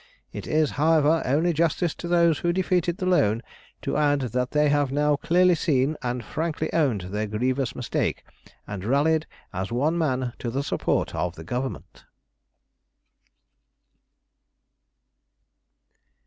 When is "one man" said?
9.71-10.33